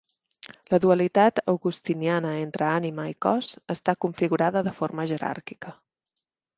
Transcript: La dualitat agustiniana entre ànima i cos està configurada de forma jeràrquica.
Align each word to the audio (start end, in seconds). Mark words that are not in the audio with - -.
La 0.73 0.79
dualitat 0.85 1.41
agustiniana 1.53 2.33
entre 2.47 2.69
ànima 2.71 3.07
i 3.13 3.15
cos 3.29 3.53
està 3.77 3.99
configurada 4.07 4.69
de 4.71 4.77
forma 4.83 5.11
jeràrquica. 5.15 5.81